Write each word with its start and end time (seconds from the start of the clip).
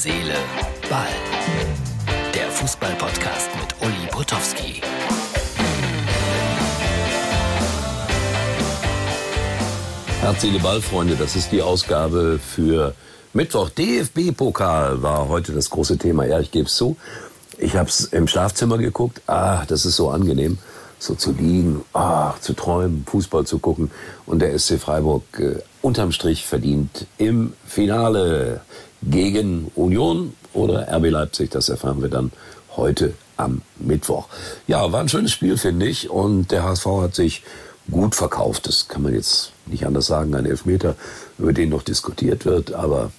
Seele, 0.00 0.36
Ball. 0.88 1.08
Der 2.32 2.48
Fußball-Podcast 2.52 3.50
mit 3.60 3.74
Uli 3.82 4.06
Potowski. 4.12 4.80
Herz, 10.20 10.40
Seele, 10.40 10.60
Ball, 10.60 10.80
Freunde, 10.80 11.16
das 11.16 11.34
ist 11.34 11.50
die 11.50 11.62
Ausgabe 11.62 12.38
für 12.38 12.94
Mittwoch. 13.32 13.70
DFB-Pokal 13.70 15.02
war 15.02 15.26
heute 15.26 15.50
das 15.50 15.68
große 15.68 15.98
Thema. 15.98 16.26
Ja, 16.26 16.38
ich 16.38 16.52
gebe 16.52 16.66
es 16.66 16.76
zu. 16.76 16.96
Ich 17.58 17.74
habe 17.74 17.88
es 17.88 18.04
im 18.04 18.28
Schlafzimmer 18.28 18.78
geguckt. 18.78 19.20
Ah, 19.26 19.64
das 19.66 19.84
ist 19.84 19.96
so 19.96 20.10
angenehm, 20.10 20.58
so 21.00 21.16
zu 21.16 21.32
liegen, 21.32 21.84
ah, 21.92 22.34
zu 22.40 22.52
träumen, 22.52 23.04
Fußball 23.04 23.46
zu 23.46 23.58
gucken. 23.58 23.90
Und 24.26 24.42
der 24.42 24.56
SC 24.56 24.78
Freiburg 24.78 25.24
äh, 25.40 25.56
unterm 25.82 26.12
Strich 26.12 26.46
verdient 26.46 27.06
im 27.18 27.54
Finale 27.66 28.60
gegen 29.02 29.70
Union 29.74 30.34
oder 30.52 30.88
RB 30.92 31.10
Leipzig. 31.10 31.50
Das 31.50 31.68
erfahren 31.68 32.02
wir 32.02 32.08
dann 32.08 32.32
heute 32.76 33.14
am 33.36 33.62
Mittwoch. 33.78 34.28
Ja, 34.66 34.90
war 34.92 35.00
ein 35.00 35.08
schönes 35.08 35.32
Spiel, 35.32 35.56
finde 35.56 35.86
ich. 35.86 36.10
Und 36.10 36.50
der 36.50 36.64
HSV 36.64 36.86
hat 37.02 37.14
sich 37.14 37.42
gut 37.90 38.14
verkauft. 38.14 38.66
Das 38.66 38.88
kann 38.88 39.02
man 39.02 39.14
jetzt 39.14 39.52
nicht 39.66 39.86
anders 39.86 40.06
sagen. 40.06 40.34
Ein 40.34 40.46
Elfmeter, 40.46 40.96
über 41.38 41.52
den 41.52 41.70
noch 41.70 41.82
diskutiert 41.82 42.44
wird. 42.44 42.72
Aber 42.72 43.12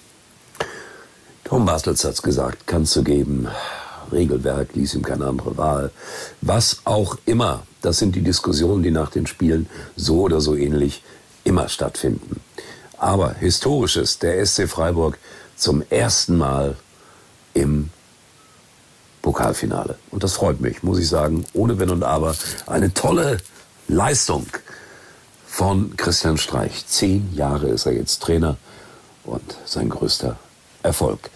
Tom 1.44 1.66
Bartels 1.66 2.04
hat's 2.04 2.22
gesagt, 2.22 2.66
kannst 2.66 2.94
du 2.96 3.02
geben. 3.02 3.48
Regelwerk 4.12 4.74
ließ 4.74 4.94
ihm 4.94 5.02
keine 5.02 5.26
andere 5.26 5.56
Wahl. 5.56 5.90
Was 6.40 6.80
auch 6.84 7.16
immer. 7.26 7.62
Das 7.82 7.98
sind 7.98 8.14
die 8.14 8.22
Diskussionen, 8.22 8.82
die 8.82 8.90
nach 8.90 9.10
den 9.10 9.26
Spielen 9.26 9.68
so 9.96 10.20
oder 10.20 10.40
so 10.40 10.54
ähnlich 10.54 11.02
immer 11.44 11.68
stattfinden. 11.68 12.40
Aber 12.98 13.32
historisches, 13.32 14.18
der 14.18 14.44
SC 14.44 14.68
Freiburg 14.68 15.18
zum 15.60 15.82
ersten 15.90 16.36
Mal 16.38 16.76
im 17.54 17.90
Pokalfinale. 19.22 19.96
Und 20.10 20.24
das 20.24 20.32
freut 20.32 20.60
mich, 20.60 20.82
muss 20.82 20.98
ich 20.98 21.08
sagen, 21.08 21.44
ohne 21.52 21.78
Wenn 21.78 21.90
und 21.90 22.02
Aber. 22.02 22.34
Eine 22.66 22.92
tolle 22.94 23.38
Leistung 23.86 24.46
von 25.46 25.96
Christian 25.96 26.38
Streich. 26.38 26.86
Zehn 26.86 27.34
Jahre 27.34 27.68
ist 27.68 27.86
er 27.86 27.92
jetzt 27.92 28.22
Trainer 28.22 28.56
und 29.24 29.56
sein 29.66 29.90
größter 29.90 30.36
Erfolg. 30.82 31.30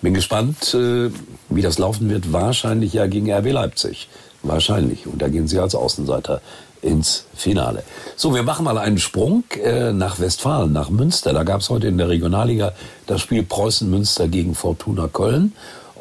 Bin 0.00 0.14
gespannt, 0.14 0.72
äh, 0.74 1.10
wie 1.48 1.62
das 1.62 1.78
laufen 1.78 2.08
wird. 2.08 2.32
Wahrscheinlich 2.32 2.94
ja 2.94 3.06
gegen 3.06 3.30
RB 3.30 3.52
Leipzig. 3.52 4.08
Wahrscheinlich. 4.46 5.06
Und 5.06 5.20
da 5.20 5.28
gehen 5.28 5.48
sie 5.48 5.58
als 5.58 5.74
Außenseiter 5.74 6.40
ins 6.82 7.24
Finale. 7.34 7.82
So, 8.16 8.34
wir 8.34 8.42
machen 8.42 8.64
mal 8.64 8.78
einen 8.78 8.98
Sprung 8.98 9.44
äh, 9.62 9.92
nach 9.92 10.20
Westfalen, 10.20 10.72
nach 10.72 10.90
Münster. 10.90 11.32
Da 11.32 11.42
gab 11.42 11.60
es 11.60 11.70
heute 11.70 11.88
in 11.88 11.98
der 11.98 12.08
Regionalliga 12.08 12.72
das 13.06 13.20
Spiel 13.20 13.42
Preußen-Münster 13.42 14.28
gegen 14.28 14.54
Fortuna 14.54 15.08
Köln. 15.08 15.52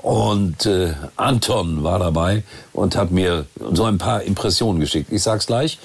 Und 0.02 0.68
äh, 0.68 0.94
Anton 1.16 1.84
war 1.84 1.98
dabei 1.98 2.44
und 2.74 2.96
hat 2.96 3.10
mir 3.10 3.46
so 3.74 3.86
ein 3.86 3.98
paar 3.98 4.22
Impressionen 4.22 4.80
geschickt. 4.80 5.12
Ich 5.12 5.24
sag's 5.24 5.48
gleich. 5.48 5.80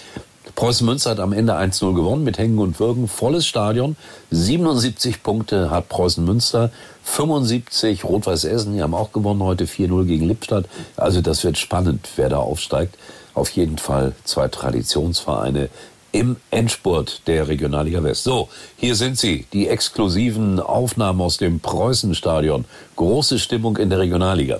Preußen 0.61 0.85
Münster 0.85 1.13
hat 1.13 1.21
am 1.21 1.33
Ende 1.33 1.57
1-0 1.57 1.95
gewonnen 1.95 2.23
mit 2.23 2.37
Hängen 2.37 2.59
und 2.59 2.79
Würgen. 2.79 3.09
Volles 3.09 3.47
Stadion. 3.47 3.97
77 4.31 5.23
Punkte 5.23 5.71
hat 5.71 5.89
Preußen 5.89 6.23
Münster. 6.23 6.71
75 7.03 8.05
Rot-Weiß 8.05 8.45
Essen. 8.45 8.75
Die 8.75 8.83
haben 8.83 8.95
auch 8.95 9.11
gewonnen 9.11 9.43
heute 9.43 9.65
4-0 9.65 10.05
gegen 10.05 10.29
Lippstadt. 10.29 10.67
Also 10.99 11.23
das 11.23 11.45
wird 11.45 11.57
spannend, 11.57 12.11
wer 12.17 12.29
da 12.29 12.37
aufsteigt. 12.37 12.99
Auf 13.33 13.49
jeden 13.53 13.79
Fall 13.79 14.13
zwei 14.25 14.49
Traditionsvereine 14.49 15.71
im 16.13 16.37
Endspurt 16.51 17.23
der 17.27 17.49
Regionalliga 17.49 18.03
West. 18.03 18.25
So, 18.25 18.51
hier 18.77 18.97
sind 18.97 19.17
sie, 19.17 19.47
die 19.55 19.67
exklusiven 19.67 20.61
Aufnahmen 20.61 21.23
aus 21.23 21.39
dem 21.39 21.61
Preußenstadion. 21.61 22.67
Große 22.97 23.39
Stimmung 23.39 23.79
in 23.79 23.89
der 23.89 24.01
Regionalliga. 24.01 24.59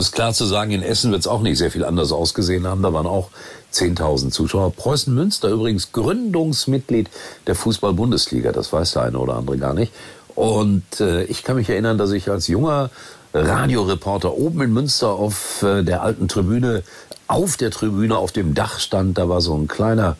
Es 0.00 0.12
klar 0.12 0.32
zu 0.32 0.44
sagen, 0.44 0.70
in 0.70 0.82
Essen 0.82 1.10
wird 1.12 1.20
es 1.20 1.26
auch 1.26 1.42
nicht 1.42 1.58
sehr 1.58 1.70
viel 1.70 1.84
anders 1.84 2.12
ausgesehen 2.12 2.66
haben. 2.66 2.82
Da 2.82 2.92
waren 2.92 3.06
auch 3.06 3.30
10.000 3.72 4.30
Zuschauer. 4.30 4.72
Preußen 4.72 5.14
Münster 5.14 5.48
übrigens 5.48 5.92
Gründungsmitglied 5.92 7.08
der 7.46 7.54
Fußball-Bundesliga. 7.54 8.52
Das 8.52 8.72
weiß 8.72 8.92
der 8.92 9.02
eine 9.02 9.18
oder 9.18 9.34
andere 9.36 9.58
gar 9.58 9.74
nicht. 9.74 9.92
Und 10.34 11.00
äh, 11.00 11.24
ich 11.24 11.44
kann 11.44 11.56
mich 11.56 11.68
erinnern, 11.68 11.98
dass 11.98 12.12
ich 12.12 12.30
als 12.30 12.48
junger 12.48 12.90
Radioreporter 13.34 14.34
oben 14.36 14.62
in 14.62 14.72
Münster 14.72 15.10
auf 15.10 15.62
äh, 15.62 15.82
der 15.82 16.02
alten 16.02 16.28
Tribüne, 16.28 16.82
auf 17.26 17.56
der 17.56 17.70
Tribüne 17.70 18.16
auf 18.16 18.32
dem 18.32 18.54
Dach 18.54 18.80
stand. 18.80 19.18
Da 19.18 19.28
war 19.28 19.40
so 19.40 19.54
ein 19.54 19.68
kleiner 19.68 20.16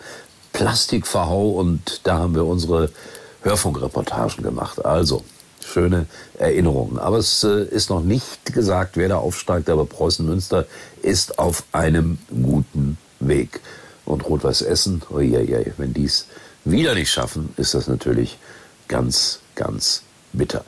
Plastikverhau 0.53 1.51
und 1.51 2.01
da 2.05 2.19
haben 2.19 2.35
wir 2.35 2.45
unsere 2.45 2.91
Hörfunkreportagen 3.43 4.45
gemacht. 4.45 4.85
Also, 4.85 5.25
schöne 5.65 6.07
Erinnerungen. 6.39 6.99
Aber 6.99 7.19
es 7.19 7.45
äh, 7.45 7.65
ist 7.65 7.91
noch 7.91 8.03
nicht 8.03 8.53
gesagt, 8.53 8.97
wer 8.97 9.09
da 9.09 9.17
aufsteigt, 9.19 9.69
aber 9.69 9.85
Preußen 9.85 10.25
Münster 10.27 10.67
ist 11.03 11.39
auf 11.39 11.65
einem 11.73 12.19
guten 12.31 12.99
Weg. 13.21 13.61
Und 14.05 14.25
Rot-Weiß 14.29 14.63
Essen, 14.63 15.03
oh 15.11 15.21
je, 15.21 15.41
je, 15.43 15.73
wenn 15.77 15.95
die 15.95 16.05
es 16.05 16.27
wieder 16.65 16.95
nicht 16.95 17.11
schaffen, 17.11 17.51
ist 17.57 17.75
das 17.75 17.87
natürlich 17.87 18.39
ganz, 18.89 19.41
ganz 19.55 20.03
bitter. 20.33 20.65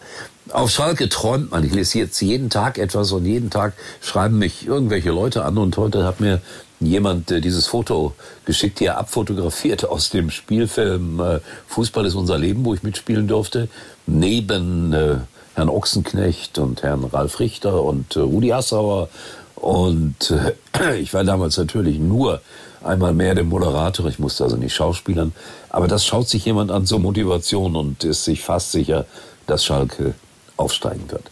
Auf 0.50 0.70
Schalke 0.70 1.08
träumt 1.08 1.50
man. 1.50 1.64
Ich 1.64 1.72
lese 1.72 1.98
jetzt 1.98 2.20
jeden 2.20 2.50
Tag 2.50 2.78
etwas 2.78 3.12
und 3.12 3.24
jeden 3.24 3.50
Tag 3.50 3.74
schreiben 4.00 4.38
mich 4.38 4.66
irgendwelche 4.66 5.10
Leute 5.10 5.44
an 5.44 5.58
und 5.58 5.76
heute 5.76 6.04
hat 6.04 6.20
mir 6.20 6.40
jemand 6.86 7.30
äh, 7.30 7.40
dieses 7.40 7.66
Foto 7.66 8.14
geschickt, 8.44 8.78
hier 8.78 8.98
abfotografiert 8.98 9.88
aus 9.88 10.10
dem 10.10 10.30
Spielfilm 10.30 11.20
äh, 11.20 11.40
Fußball 11.68 12.06
ist 12.06 12.14
unser 12.14 12.38
Leben, 12.38 12.64
wo 12.64 12.74
ich 12.74 12.82
mitspielen 12.82 13.28
durfte, 13.28 13.68
neben 14.06 14.92
äh, 14.92 15.16
Herrn 15.54 15.68
Ochsenknecht 15.68 16.58
und 16.58 16.82
Herrn 16.82 17.04
Ralf 17.04 17.40
Richter 17.40 17.82
und 17.82 18.16
äh, 18.16 18.20
Rudi 18.20 18.52
Assauer. 18.52 19.08
Und 19.56 20.32
äh, 20.78 20.96
ich 20.96 21.14
war 21.14 21.24
damals 21.24 21.56
natürlich 21.56 21.98
nur 21.98 22.40
einmal 22.82 23.12
mehr 23.12 23.34
der 23.34 23.44
Moderator, 23.44 24.06
ich 24.06 24.18
musste 24.18 24.44
also 24.44 24.56
nicht 24.56 24.74
schauspielern, 24.74 25.32
aber 25.70 25.86
das 25.86 26.04
schaut 26.04 26.28
sich 26.28 26.44
jemand 26.44 26.70
an 26.70 26.84
zur 26.84 26.98
Motivation 26.98 27.76
und 27.76 28.02
ist 28.02 28.24
sich 28.24 28.42
fast 28.42 28.72
sicher, 28.72 29.06
dass 29.46 29.64
Schalke 29.64 30.14
aufsteigen 30.56 31.10
wird. 31.10 31.30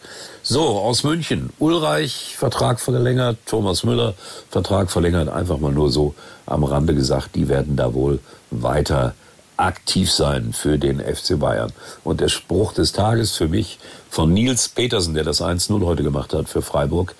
So, 0.53 0.79
aus 0.79 1.03
München. 1.03 1.49
Ulreich, 1.59 2.35
Vertrag 2.37 2.81
verlängert. 2.81 3.37
Thomas 3.45 3.85
Müller, 3.85 4.15
Vertrag 4.49 4.91
verlängert. 4.91 5.29
Einfach 5.29 5.59
mal 5.59 5.71
nur 5.71 5.89
so 5.89 6.13
am 6.45 6.65
Rande 6.65 6.93
gesagt, 6.93 7.35
die 7.35 7.47
werden 7.47 7.77
da 7.77 7.93
wohl 7.93 8.19
weiter 8.49 9.15
aktiv 9.55 10.11
sein 10.11 10.51
für 10.51 10.77
den 10.77 10.99
FC 10.99 11.39
Bayern. 11.39 11.71
Und 12.03 12.19
der 12.19 12.27
Spruch 12.27 12.73
des 12.73 12.91
Tages 12.91 13.31
für 13.31 13.47
mich 13.47 13.79
von 14.09 14.33
Nils 14.33 14.67
Petersen, 14.67 15.13
der 15.13 15.23
das 15.23 15.41
1-0 15.41 15.85
heute 15.85 16.03
gemacht 16.03 16.33
hat 16.33 16.49
für 16.49 16.61
Freiburg. 16.61 17.15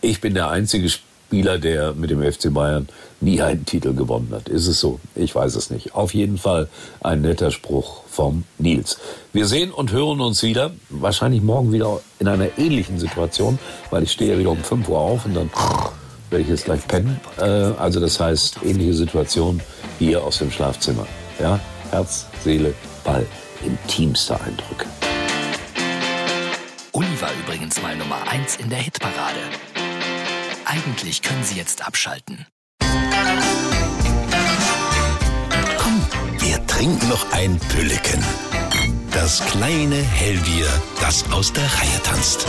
Ich 0.00 0.20
bin 0.20 0.34
der 0.34 0.48
einzige 0.48 0.88
Spieler, 0.88 1.07
der 1.30 1.94
mit 1.94 2.10
dem 2.10 2.22
FC 2.22 2.52
Bayern 2.52 2.88
nie 3.20 3.42
einen 3.42 3.64
Titel 3.64 3.94
gewonnen 3.94 4.30
hat. 4.32 4.48
Ist 4.48 4.66
es 4.66 4.80
so? 4.80 5.00
Ich 5.14 5.34
weiß 5.34 5.54
es 5.56 5.70
nicht. 5.70 5.94
Auf 5.94 6.14
jeden 6.14 6.38
Fall 6.38 6.68
ein 7.00 7.20
netter 7.20 7.50
Spruch 7.50 8.02
vom 8.08 8.44
Nils. 8.58 8.98
Wir 9.32 9.46
sehen 9.46 9.70
und 9.70 9.92
hören 9.92 10.20
uns 10.20 10.42
wieder, 10.42 10.72
wahrscheinlich 10.88 11.42
morgen 11.42 11.72
wieder 11.72 12.00
in 12.18 12.28
einer 12.28 12.58
ähnlichen 12.58 12.98
Situation, 12.98 13.58
weil 13.90 14.02
ich 14.04 14.12
stehe 14.12 14.32
ja 14.32 14.38
wieder 14.38 14.50
um 14.50 14.62
5 14.62 14.88
Uhr 14.88 14.98
auf 14.98 15.24
und 15.26 15.34
dann 15.34 15.50
werde 16.30 16.42
ich 16.42 16.48
jetzt 16.48 16.64
gleich 16.64 16.86
pennen. 16.86 17.20
Äh, 17.38 17.42
also 17.44 18.00
das 18.00 18.20
heißt, 18.20 18.60
ähnliche 18.64 18.94
Situation 18.94 19.60
hier 19.98 20.22
aus 20.22 20.38
dem 20.38 20.50
Schlafzimmer. 20.50 21.06
Ja, 21.38 21.60
Herz, 21.90 22.26
Seele, 22.42 22.74
Ball, 23.04 23.26
intimste 23.64 24.34
Eindrücke. 24.40 24.86
Uli 26.92 27.20
war 27.20 27.30
übrigens 27.44 27.80
mal 27.80 27.96
Nummer 27.96 28.18
1 28.28 28.56
in 28.56 28.70
der 28.70 28.78
Hitparade. 28.78 29.40
Eigentlich 30.68 31.22
können 31.22 31.42
Sie 31.44 31.56
jetzt 31.56 31.86
abschalten. 31.86 32.46
Komm, 35.78 36.06
wir 36.40 36.66
trinken 36.66 37.08
noch 37.08 37.32
ein 37.32 37.58
Pülleken. 37.58 38.22
Das 39.10 39.42
kleine 39.46 39.96
Hellbier, 39.96 40.68
das 41.00 41.24
aus 41.32 41.54
der 41.54 41.64
Reihe 41.64 42.02
tanzt. 42.02 42.46